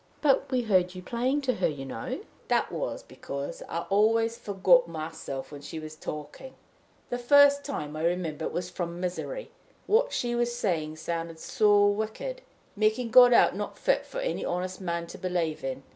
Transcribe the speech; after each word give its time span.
"But 0.19 0.49
we 0.51 0.63
heard 0.63 0.95
you 0.95 1.03
playing 1.03 1.41
to 1.41 1.53
her, 1.57 1.67
you 1.67 1.85
know." 1.85 2.21
"That 2.47 2.71
was 2.71 3.03
because 3.03 3.61
I 3.69 3.81
always 3.91 4.35
forgot 4.35 4.87
myself 4.87 5.51
while 5.51 5.61
she 5.61 5.79
was 5.79 5.95
talking. 5.95 6.55
The 7.11 7.19
first 7.19 7.63
time, 7.63 7.95
I 7.95 8.03
remember, 8.05 8.45
it 8.45 8.51
was 8.51 8.67
from 8.71 8.99
misery 8.99 9.51
what 9.85 10.11
she 10.11 10.33
was 10.33 10.55
saying 10.55 10.95
sounded 10.95 11.37
so 11.37 11.85
wicked, 11.85 12.41
making 12.75 13.11
God 13.11 13.31
out 13.31 13.55
not 13.55 13.77
fit 13.77 14.07
for 14.07 14.17
any 14.19 14.43
honest 14.43 14.81
man 14.81 15.05
to 15.05 15.19
believe 15.19 15.63
in. 15.63 15.83